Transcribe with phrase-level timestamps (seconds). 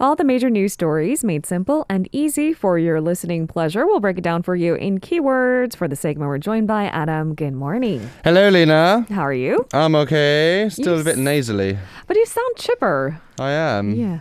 [0.00, 3.84] All the major news stories made simple and easy for your listening pleasure.
[3.84, 5.76] We'll break it down for you in keywords.
[5.76, 7.34] For the segment, we're joined by Adam.
[7.34, 8.08] Good morning.
[8.24, 9.04] Hello, Lena.
[9.10, 9.66] How are you?
[9.74, 10.70] I'm okay.
[10.70, 11.76] Still a bit nasally.
[12.06, 13.20] But you sound chipper.
[13.40, 13.94] I am.
[13.94, 14.20] Yeah.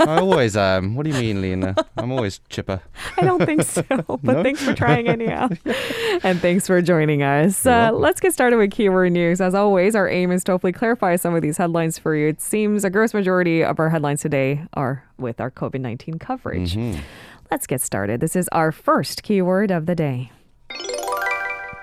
[0.00, 0.94] I always am.
[0.96, 1.74] What do you mean, Lena?
[1.96, 2.80] I'm always chipper.
[3.16, 4.42] I don't think so, but No?
[4.42, 5.48] thanks for trying anyhow.
[6.24, 7.64] and thanks for joining us.
[7.64, 9.40] Uh, let's get started with keyword news.
[9.40, 12.28] As always, our aim is to hopefully clarify some of these headlines for you.
[12.28, 16.74] It seems a gross majority of our headlines today are with our COVID 19 coverage.
[16.74, 17.00] Mm-hmm.
[17.50, 18.20] Let's get started.
[18.20, 20.32] This is our first keyword of the day.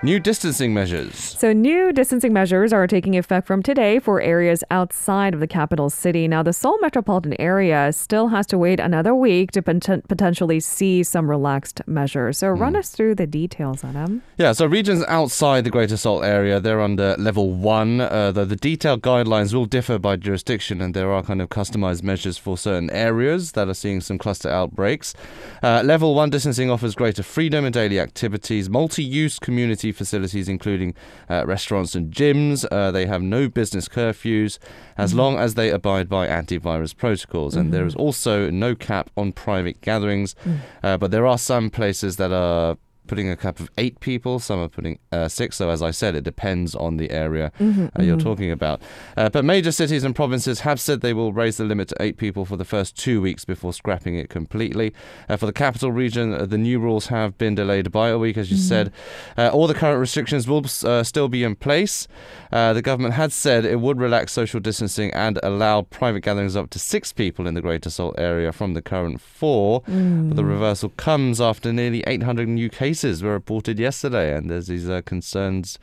[0.02, 1.14] New distancing measures.
[1.14, 5.88] So, new distancing measures are taking effect from today for areas outside of the capital
[5.88, 6.28] city.
[6.28, 11.02] Now, the Seoul metropolitan area still has to wait another week to poten- potentially see
[11.02, 12.38] some relaxed measures.
[12.38, 14.22] So, run us through the details, Adam.
[14.36, 18.56] Yeah, so regions outside the Greater Seoul area, they're under level one, uh, though the
[18.56, 22.90] detailed guidelines will differ by jurisdiction, and there are kind of customized measures for certain
[22.90, 25.14] areas that are seeing some cluster outbreaks.
[25.62, 30.94] Uh, level one distancing offers greater freedom in daily activities, multi use community facilities, including
[31.28, 32.66] uh, restaurants and gyms.
[32.70, 34.58] Uh, they have no business curfews
[34.96, 39.32] as long as they abide by antivirus protocols, and there is also no cap on
[39.32, 40.34] private gatherings.
[40.82, 42.76] Uh, but there are some places that are
[43.06, 44.38] putting a cap of eight people.
[44.38, 45.56] Some are putting uh, six.
[45.56, 48.82] So as I said, it depends on the area uh, you're talking about.
[49.16, 52.16] Uh, but major cities and provinces have said they will raise the limit to eight
[52.16, 54.92] people for the first two weeks before scrapping it completely.
[55.28, 58.36] Uh, for the capital region, uh, the new rules have been delayed by a week,
[58.36, 58.92] as you said.
[59.36, 62.08] Uh, all the current restrictions will uh, still be in place.
[62.52, 66.70] Uh, the government had said it would relax social distancing and allow private gatherings up
[66.70, 69.82] to six people in the Greater Seoul area from the current four.
[69.86, 74.88] But the reversal comes after nearly 800 new cases were reported yesterday, and there's these
[74.88, 75.78] uh, concerns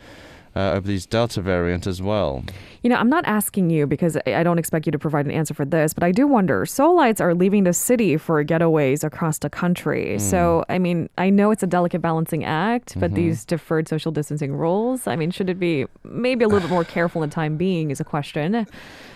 [0.55, 2.43] uh, over these Delta variant as well.
[2.83, 5.53] You know, I'm not asking you because I don't expect you to provide an answer
[5.53, 6.65] for this, but I do wonder.
[6.65, 10.19] Seoulites are leaving the city for getaways across the country.
[10.19, 14.53] So, I mean, I know it's a delicate balancing act, but these deferred social distancing
[14.53, 17.57] rules, I mean, should it be maybe a little bit more careful in the time
[17.57, 18.67] being is a question.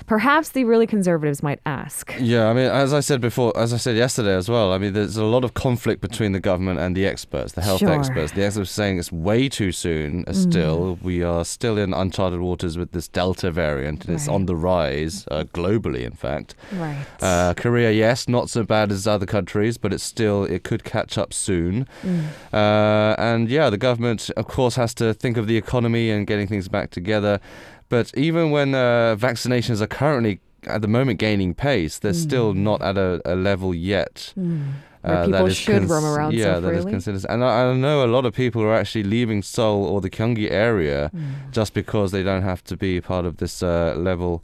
[0.08, 2.16] Perhaps the really conservatives might ask.
[2.18, 4.94] Yeah, I mean, as I said before, as I said yesterday as well, I mean,
[4.94, 7.92] there's a lot of conflict between the government and the experts, the health Sure.
[7.92, 8.32] experts.
[8.32, 10.24] The experts are saying it's way too soon.
[10.26, 14.46] uh, Still, we are still in uncharted waters with this Delta variant, and it's on
[14.46, 16.04] the rise uh, globally.
[16.06, 17.06] In fact, Right.
[17.22, 21.18] uh, Korea, yes, not so bad as other countries, but it's still it could catch
[21.18, 21.86] up soon.
[22.54, 26.48] Uh, and yeah, the government, of course, has to think of the economy and getting
[26.48, 27.42] things back together.
[27.90, 32.82] But even when uh, vaccinations are currently at the moment gaining pace, they're still not
[32.82, 34.34] at a, a level yet.
[34.36, 37.26] Where uh, that people is should roam around so yeah, that is considered.
[37.30, 40.50] And I, I know a lot of people are actually leaving Seoul or the Gyeonggi
[40.52, 41.12] area
[41.52, 44.44] just because they don't have to be part of this uh, level.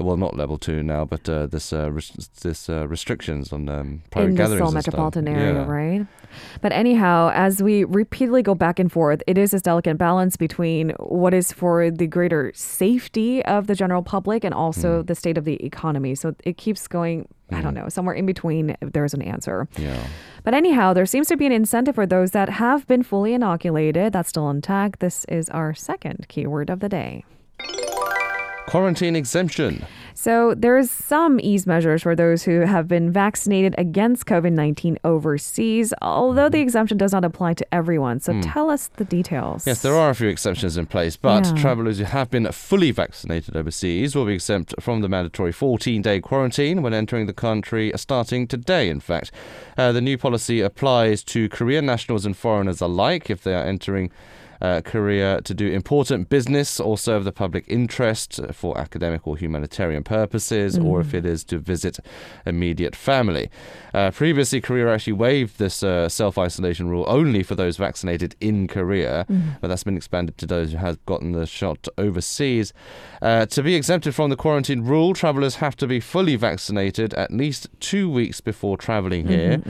[0.00, 3.68] Uh, Well, not level two now, but uh, this uh, res- this uh, restrictions on
[3.68, 4.58] um, private in the gatherings.
[4.60, 4.92] Seoul and stuff.
[4.92, 5.66] metropolitan area, Yeah.
[5.66, 6.06] right?
[6.62, 10.90] But anyhow, as we repeatedly go back and forth, it is this delicate balance between
[10.98, 15.06] what is for the greater safety of the general public and also Mm.
[15.08, 16.14] the state of the economy.
[16.14, 19.68] So it keeps going, I don't know, somewhere in between if there's an answer.
[19.78, 20.02] Yeah.
[20.42, 24.14] But anyhow, there seems to be an incentive for those that have been fully inoculated.
[24.14, 25.00] That's still intact.
[25.00, 27.24] This is our second keyword of the day.
[28.66, 29.84] Quarantine exemption.
[30.14, 36.48] So there's some ease measures for those who have been vaccinated against COVID-19 overseas, although
[36.48, 38.20] the exemption does not apply to everyone.
[38.20, 39.66] So tell us the details.
[39.66, 41.54] Yes, there are a few exceptions in place, but Yeah.
[41.54, 46.20] travellers who have been fully vaccinated overseas will be exempt from the mandatory 14 day
[46.20, 49.32] quarantine when entering the country, starting today, in fact.
[49.76, 54.10] Uh, the new policy applies to Korean nationals and foreigners alike if they are entering.
[54.62, 60.04] Uh, Korea to do important business or serve the public interest for academic or humanitarian
[60.04, 61.98] purposes, or if it is to visit
[62.46, 63.50] immediate family.
[63.92, 68.68] Uh, previously, Korea actually waived this uh, self isolation rule only for those vaccinated in
[68.68, 69.26] Korea,
[69.60, 72.72] but that's been expanded to those who have gotten the shot overseas.
[73.20, 77.32] Uh, to be exempted from the quarantine rule, travellers have to be fully vaccinated at
[77.32, 79.60] least two weeks before travelling here.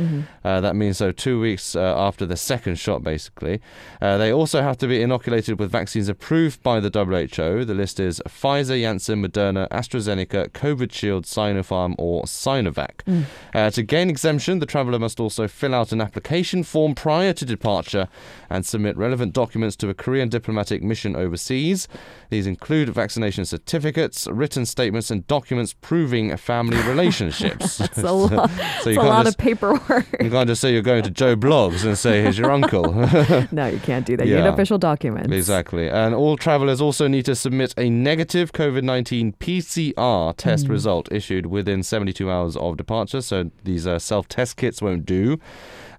[0.45, 3.61] Uh, that means so two weeks uh, after the second shot, basically.
[4.01, 7.65] They also have to be inoculated with vaccines approved by the WHO.
[7.65, 13.25] The list is Pfizer, Janssen, Moderna, AstraZeneca, Covishield, Sinopharm, or Sinovac.
[13.55, 17.45] Uh, to gain exemption, the traveller must also fill out an application form prior to
[17.45, 18.09] departure
[18.51, 21.87] and submit relevant documents to a Korean diplomatic mission overseas.
[22.31, 27.81] These include vaccination certificates, written statements, and documents proving family relationships.
[27.81, 28.51] It's a lot,
[28.83, 30.07] so you a can't lot just, of paperwork.
[30.21, 32.93] you can't just say you're going to Joe Bloggs and say, here's your uncle.
[33.53, 34.27] no, you can't do that.
[34.27, 34.43] You Yeah.
[34.43, 35.33] need official official documents.
[35.33, 35.89] Exactly.
[35.89, 41.47] And all travelers also need to submit a negative COVID 19 PCR test result issued
[41.47, 43.21] within 72 hours of departure.
[43.21, 45.39] So these uh, self test kits won't do.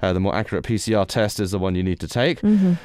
[0.01, 2.43] Uh, the more accurate PCR test is the one you need to take.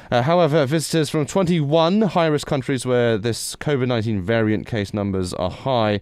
[0.09, 5.33] Uh, however, visitors from 21 high risk countries where this COVID 19 variant case numbers
[5.33, 5.99] are high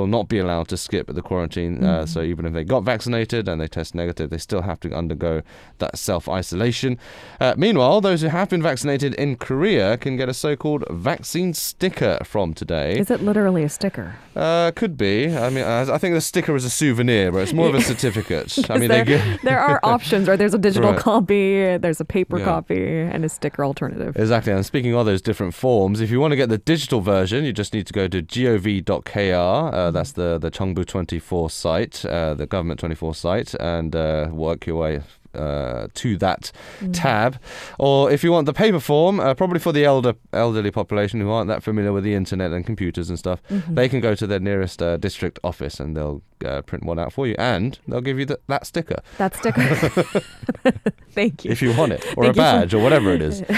[0.00, 1.82] will not be allowed to skip the quarantine.
[1.84, 4.92] Uh, so even if they got vaccinated and they test negative, they still have to
[4.92, 5.42] undergo
[5.78, 6.98] that self isolation.
[7.40, 11.54] Uh, meanwhile, those who have been vaccinated in Korea can get a so called vaccine
[11.54, 12.98] sticker from today.
[12.98, 14.16] Is it literally a sticker?
[14.36, 15.34] Uh, could be.
[15.36, 18.58] I mean, I think the sticker is a souvenir, but it's more of a certificate.
[18.70, 19.04] I mean, there,
[19.42, 20.36] there are options, right?
[20.38, 20.98] There's a digital Right.
[21.00, 22.44] copy, there's a paper Yeah.
[22.44, 24.16] copy, and a sticker alternative.
[24.16, 24.52] Exactly.
[24.52, 27.52] And speaking of those different forms, if you want to get the digital version, you
[27.52, 29.72] just need to go to gov.kr.
[29.84, 34.66] Uh, that's the, the Cheongbu 24 site, uh, the government 24 site, and uh, work
[34.66, 35.02] your way.
[35.36, 36.52] Uh, to that
[36.92, 37.40] tab,
[37.80, 41.28] or if you want the paper form, uh, probably for the elder elderly population who
[41.28, 44.38] aren't that familiar with the internet and computers and stuff, they can go to their
[44.38, 48.16] nearest uh, district office and they'll uh, print one out for you, and they'll give
[48.16, 49.60] you th- that sticker That sticker.
[51.10, 51.50] Thank you.
[51.50, 53.40] if you want it, or Thank a you for- badge, or whatever it is.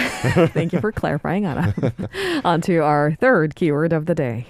[0.57, 1.75] Thank you for clarifying, Anna.
[2.43, 4.47] On to our third keyword of the day.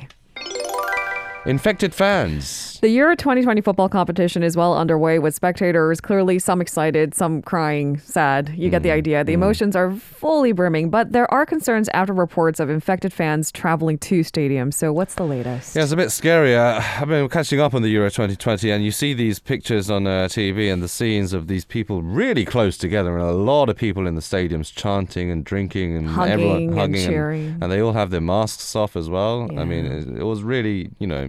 [1.47, 2.81] Infected fans.
[2.81, 7.99] The Euro 2020 football competition is well underway with spectators, clearly some excited, some crying,
[8.01, 8.53] sad.
[8.57, 9.23] You get the idea.
[9.23, 13.97] The emotions are fully brimming, but there are concerns after reports of infected fans traveling
[13.99, 14.75] to stadiums.
[14.75, 15.77] So, what's the latest?
[15.77, 16.57] Yeah, it's a bit scary.
[16.57, 20.07] Uh, I've been catching up on the Euro 2020, and you see these pictures on
[20.09, 23.77] uh, TV and the scenes of these people really close together, and a lot of
[23.77, 27.59] people in the stadiums chanting and drinking and Hugging everyone and hugging, cheering.
[27.61, 29.49] and, they all have their masks off as well.
[29.57, 31.29] I mean, it, it was really, you know,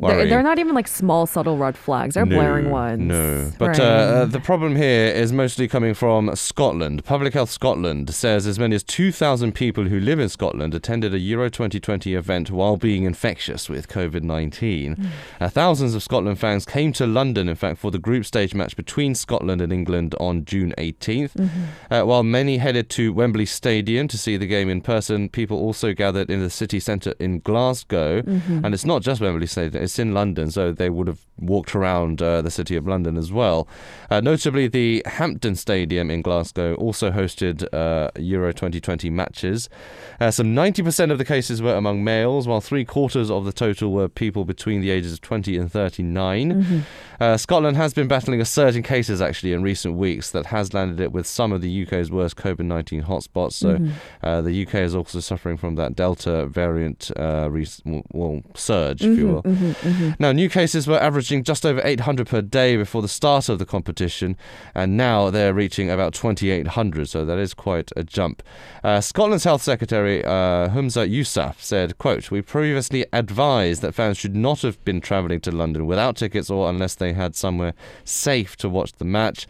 [0.00, 2.14] They're, they're not even like small, subtle red flags.
[2.14, 3.02] They're no, blaring ones.
[3.02, 3.50] No.
[3.58, 3.80] But Right.
[3.80, 7.04] uh, uh, the problem here is mostly coming from Scotland.
[7.04, 11.18] Public Health Scotland says as many as 2,000 people who live in Scotland attended a
[11.18, 14.94] Euro 2020 event while being infectious with COVID 19.
[14.94, 15.06] Hmm.
[15.40, 18.76] Uh, thousands of Scotland fans came to London, in fact, for the group stage match
[18.76, 21.32] between Scotland and England on June 18th.
[21.34, 21.92] Mm-hmm.
[21.92, 25.92] Uh, while many headed to Wembley Stadium to see the game in person, people also
[25.92, 28.22] gathered in the city centre in Glasgow.
[28.22, 28.64] Mm-hmm.
[28.64, 32.20] And it's not just Wembley Stadium, it's in London, so they would have walked around
[32.22, 33.66] uh, the city of London as well.
[34.10, 39.68] Uh, notably, the Hampden Stadium in Glasgow also hosted uh, Euro 2020 matches.
[40.20, 43.92] Uh, some 90% of the cases were among males, while three quarters of the total
[43.92, 46.84] were people between the ages of 20 and 39.
[47.20, 50.74] Uh, Scotland has been battling a surge in cases actually in recent weeks that has
[50.74, 53.52] landed it with some of the UK's worst COVID 19 hotspots.
[53.52, 53.78] So
[54.22, 57.66] uh, the UK is also suffering from that Delta variant uh, re-
[58.12, 59.41] well, surge, if you will.
[60.18, 63.64] Now, new cases were averaging just over 800 per day before the start of the
[63.64, 64.36] competition,
[64.74, 68.42] and now they're reaching about 2,800, so that is quite a jump.
[68.84, 74.36] Uh, Scotland's Health Secretary, uh, Humza Yousaf, said, quote, We previously advised that fans should
[74.36, 77.74] not have been travelling to London without tickets or unless they had somewhere
[78.04, 79.46] safe to watch the match.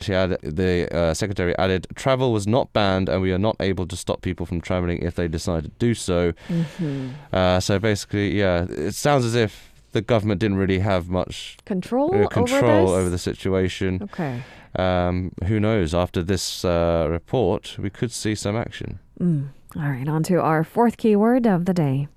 [0.00, 3.86] She added, the uh, secretary added, travel was not banned, and we are not able
[3.86, 6.32] to stop people from travelling if they decide to do so.
[6.48, 7.10] Mm-hmm.
[7.32, 12.14] Uh, so basically, yeah, it sounds as if the government didn't really have much Control,
[12.14, 14.00] uh, control over over, the situation.
[14.02, 14.42] Okay.
[14.76, 15.94] Um, who knows?
[15.94, 18.98] After this uh, report, we could see some action.
[19.20, 19.48] Mm.
[19.76, 22.08] All right, on to our fourth keyword of the day.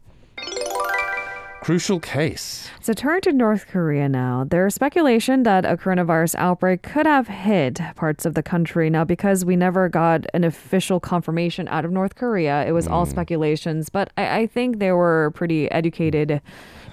[1.68, 2.70] Crucial case.
[2.80, 4.46] So turn to North Korea now.
[4.50, 8.90] There's speculation that a coronavirus outbreak could have hit parts of the country.
[8.90, 13.04] Now, because we never got an official confirmation out of North Korea, it was all
[13.04, 13.12] hmm.
[13.12, 13.90] speculations.
[13.90, 16.40] But I, I think they were pretty educated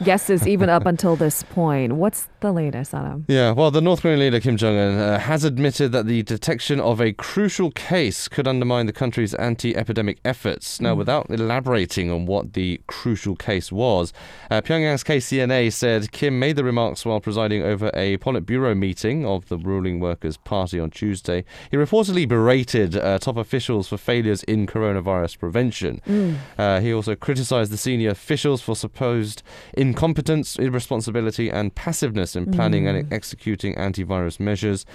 [0.02, 1.94] guesses even up until this point.
[1.94, 3.24] What's the latest, Adam?
[3.28, 6.80] Yeah, well, the North Korean leader Kim Jong un uh, has admitted that the detection
[6.80, 10.80] of a crucial case could undermine the country's anti epidemic efforts.
[10.80, 14.12] Now, without elaborating on what the crucial case was,
[14.50, 19.48] uh, Pyongyang's KCNA said Kim made the remarks while presiding over a Politburo meeting of
[19.48, 21.44] the ruling Workers' Party on Tuesday.
[21.70, 26.00] He reportedly berated uh, top officials for failures in coronavirus prevention.
[26.58, 29.42] Uh, he also criticized the senior officials for supposed
[29.84, 34.86] incompetence, irresponsibility, and passiveness in planning and executing antivirus measures.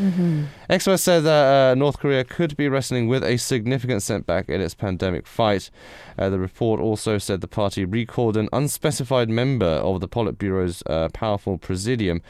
[0.67, 4.73] Experts said that uh, North Korea could be wrestling with a significant setback in its
[4.73, 5.69] pandemic fight.
[6.17, 11.07] Uh, the report also said the party recalled an unspecified member of the Politburo's uh,
[11.13, 12.21] powerful presidium,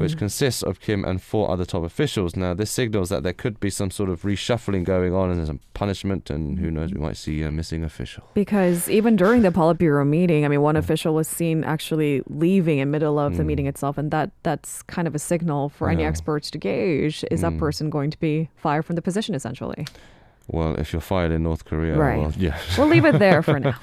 [0.00, 2.34] which consists of Kim and four other top officials.
[2.34, 5.60] Now, this signals that there could be some sort of reshuffling going on and some
[5.74, 8.24] punishment, and who knows, we might see a missing official.
[8.32, 12.90] Because even during the Politburo meeting, I mean, one official was seen actually leaving in
[12.90, 16.50] middle of the meeting itself, and that that's kind of a signal for any experts
[16.52, 17.58] to gauge: is that Mm.
[17.58, 19.86] person going to be fired from the position, essentially?
[20.48, 22.18] Well, if you're fired in North Korea, Right.
[22.20, 22.56] well, yeah.
[22.78, 23.76] We'll leave it there for now.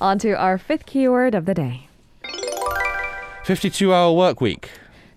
[0.00, 1.88] On to our fifth keyword of the day.
[3.44, 4.70] 52 hour work week.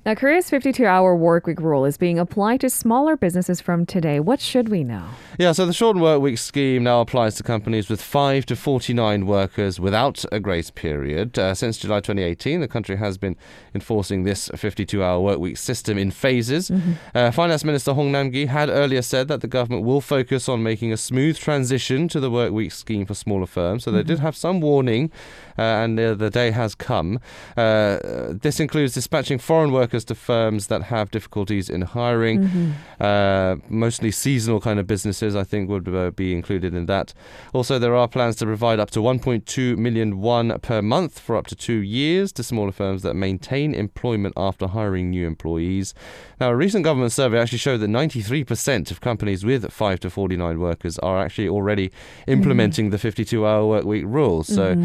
[0.03, 4.19] Now, Korea's 52 hour work week rule is being applied to smaller businesses from today.
[4.19, 5.05] What should we know?
[5.37, 9.27] Yeah, so the shortened work week scheme now applies to companies with 5 to 49
[9.27, 11.37] workers without a grace period.
[11.37, 13.35] Uh, since July 2018, the country has been
[13.75, 16.71] enforcing this 52 hour work week system in phases.
[17.13, 20.91] Uh, Finance Minister Hong Nam-ki had earlier said that the government will focus on making
[20.91, 23.83] a smooth transition to the work week scheme for smaller firms.
[23.83, 25.11] So they did have some warning,
[25.59, 27.19] uh, and uh, the day has come.
[27.55, 27.99] Uh,
[28.31, 32.73] this includes dispatching foreign workers to firms that have difficulties in hiring.
[32.99, 37.13] Uh, mostly seasonal kind of businesses, I think, would uh, be included in that.
[37.53, 41.47] Also, there are plans to provide up to 1.2 million won per month for up
[41.47, 45.93] to two years to smaller firms that maintain employment after hiring new employees.
[46.39, 50.59] Now, a recent government survey actually showed that 93% of companies with 5 to 49
[50.59, 51.91] workers are actually already
[52.27, 54.43] implementing the 52 hour work week rule.
[54.43, 54.75] So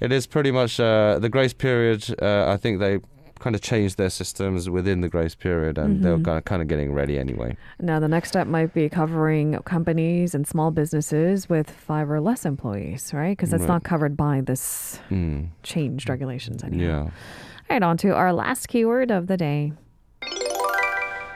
[0.00, 2.14] it is pretty much uh, the grace period.
[2.20, 2.98] Uh, I think they
[3.40, 7.18] kind of changed their systems within the grace period and they're kind of, getting ready
[7.18, 7.56] anyway.
[7.80, 12.44] Now, the next step might be covering companies and small businesses with five or less
[12.44, 13.36] employees, right?
[13.36, 13.68] Because that's Right.
[13.68, 15.48] not covered by this Mm.
[15.62, 16.82] changed regulations anyhow.
[16.84, 17.00] Yeah.
[17.00, 17.10] All
[17.70, 19.72] right, on to our last keyword of the day.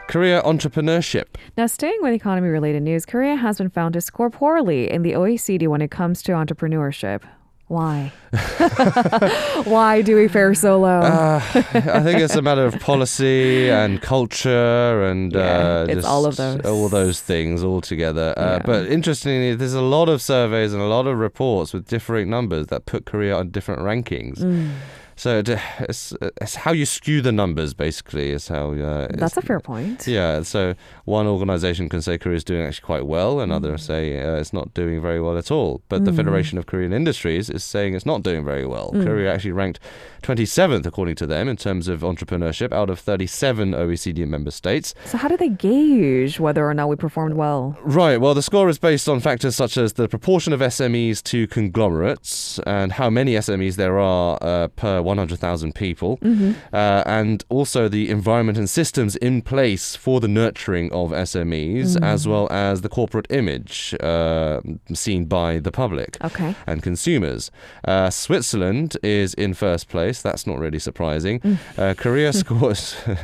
[0.09, 1.27] Korea entrepreneurship.
[1.59, 5.13] Now, staying with economy related news, Korea has been found to score poorly in the
[5.15, 7.23] OECD when it comes to entrepreneurship.
[7.69, 8.13] Why?
[9.65, 11.01] Why do we fare so low?
[11.01, 16.27] Uh, I think it's a matter of policy and culture and Yeah, uh, it's all
[16.27, 16.61] of those.
[16.65, 18.35] all those things all together.
[18.37, 18.63] Uh, Yeah.
[18.65, 22.69] But interestingly, there's a lot of surveys and a lot of reports with differing numbers
[22.69, 24.39] that put Korea on different rankings.
[24.41, 24.71] Mm,
[25.19, 25.49] So it,
[25.81, 28.73] it's, it's how you skew the numbers, basically, is how.
[28.73, 30.07] Uh, that's a fair point.
[30.07, 30.75] Yeah, so
[31.07, 34.53] one organization can say Korea is doing actually quite well, and others say uh, it's
[34.53, 35.83] not doing very well at all.
[35.89, 36.17] But the Mm.
[36.17, 38.93] Federation of Korean Industries is saying it's not doing very well.
[38.95, 39.05] Mm.
[39.05, 39.81] Korea actually ranked
[40.23, 44.95] 27th, according to them, in terms of entrepreneurship out of 37 OECD member states.
[45.05, 47.77] So, how do they gauge whether or not we performed well?
[47.83, 51.47] Right, well, the score is based on factors such as the proportion of SMEs to
[51.49, 56.19] conglomerates and how many SMEs there are uh, per 100,000 people.
[56.19, 56.53] Mm-hmm.
[56.73, 62.05] uh, and also the environment and systems in place for the nurturing of SMEs, Mm.
[62.15, 64.61] as well as the corporate image uh,
[65.05, 66.51] seen by the public Okay.
[66.67, 67.51] and consumers.
[67.93, 70.19] Uh, Switzerland is in first place.
[70.27, 71.41] That's not really surprising.
[71.41, 71.57] Mm.
[71.79, 72.83] Uh, Korea scores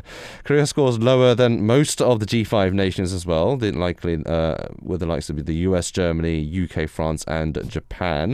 [0.47, 3.49] Korea scores lower than most of the G5 nations as well.
[3.63, 4.57] The likely uh,
[4.91, 8.27] with the likes of the US, Germany, UK, France, and Japan.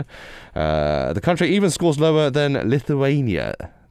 [0.62, 3.39] Uh, the country even scores lower than Lithuania.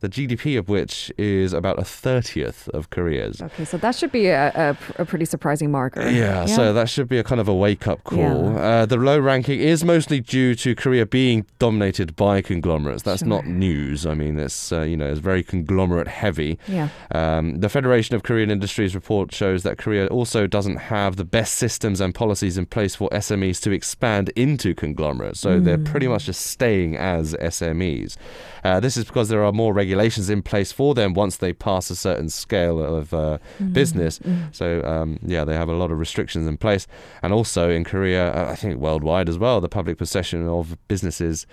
[0.02, 3.42] The GDP of which is about a thirtieth of Korea's.
[3.42, 6.10] Okay, so that should be a, a, a pretty surprising marker.
[6.10, 8.54] Yeah, so that should be a kind of a wake up call.
[8.54, 8.60] Yeah.
[8.60, 13.04] Uh, the low ranking is mostly due to Korea being dominated by conglomerates.
[13.04, 14.06] That's not news.
[14.06, 16.58] I mean, it's uh, you know it's very conglomerate heavy.
[16.66, 16.88] yeah.
[17.12, 21.56] Um, the Federation of Korean Industries report shows that Korea also doesn't have the best
[21.56, 25.42] systems and policies in place for SMEs to expand into conglomerates.
[25.42, 28.16] So they're pretty much just staying as SMEs.
[28.64, 31.90] Uh, this is because there are more regulations in place for them once they pass
[31.90, 33.38] a certain scale of uh,
[33.72, 34.20] business.
[34.52, 36.88] So um, yeah, they have a lot of restrictions in place,
[37.22, 41.46] and also in Korea, uh, I think worldwide as well, the public possession of businesses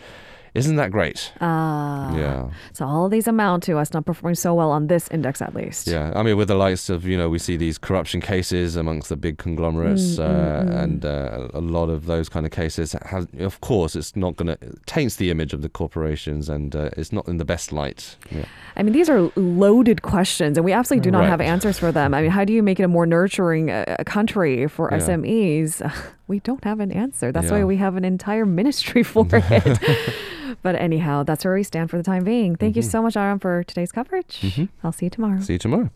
[0.57, 1.33] isn't that great.
[1.41, 2.17] Ah.
[2.17, 2.51] Yeah.
[2.73, 5.87] So all these amount to us not performing so well on this index, at least.
[5.87, 9.09] Yeah, I mean, with the likes of, you know, we see these corruption cases amongst
[9.09, 10.83] the big conglomerates, Mm, uh, mm, mm.
[10.83, 14.49] and uh, a lot of those kind of cases, have, of course, it's not going
[14.49, 18.17] to, taints the image of the corporations and uh, it's not in the best light.
[18.31, 18.45] Yeah.
[18.77, 21.29] I mean, these are loaded questions, and we absolutely do not Right.
[21.31, 22.15] have answers for them.
[22.15, 24.99] I mean, how do you make it a more nurturing uh, country for Yeah.
[24.99, 25.83] SMEs?
[26.29, 27.31] We don't have an answer.
[27.31, 29.79] That's why we have an entire ministry for it.
[30.67, 32.57] but anyhow, that's where we stand for the time being.
[32.57, 32.91] Thank you Mhm.
[32.91, 34.41] so much, Aram, for today's coverage.
[34.43, 34.69] Mhm.
[34.83, 35.39] I'll see you tomorrow.
[35.41, 35.91] See you tomorrow.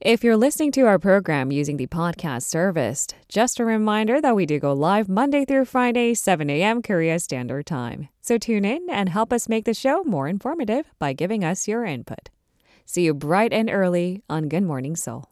[0.00, 4.46] If you're listening to our program using the podcast service, just a reminder that we
[4.46, 6.80] do go live Monday through Friday, 7 a.m.
[6.80, 8.08] Korea Standard Time.
[8.22, 11.84] So tune in and help us make the show more informative by giving us your
[11.84, 12.30] input.
[12.86, 15.29] See you bright and early on Good Morning Seoul.